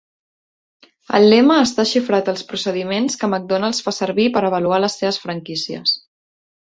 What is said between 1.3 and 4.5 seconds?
lema està xifrat als procediments que McDonald's fa servir per